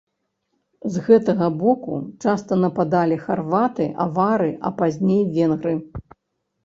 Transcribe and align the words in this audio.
З 0.95 1.03
гэтага 1.09 1.49
боку 1.63 1.93
часта 2.25 2.57
нападалі 2.63 3.21
харваты, 3.29 3.85
авары, 4.07 4.51
а 4.67 4.73
пазней 4.81 5.23
венгры. 5.37 5.75